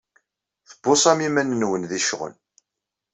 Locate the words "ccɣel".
2.03-2.33